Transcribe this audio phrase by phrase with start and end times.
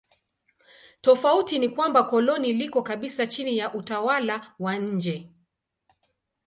[1.01, 5.29] Tofauti ni kwamba koloni liko kabisa chini ya utawala wa nje.